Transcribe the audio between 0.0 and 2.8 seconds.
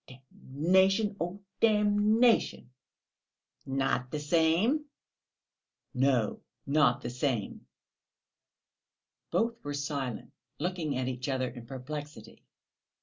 (Oh, damnation, damnation!)."